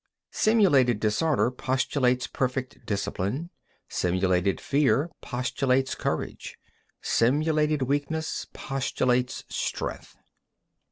[0.31, 0.41] 17.
[0.63, 3.51] Simulated disorder postulates perfect discipline;
[3.87, 6.57] simulated fear postulates courage;
[7.03, 10.17] simulated weakness postulates strength.